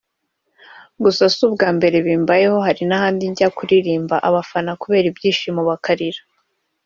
[1.03, 6.21] gusa si ubwa mbere bimbayeho hari n’ahandi njya kuririmba abafana kubera ibyishimo bakarira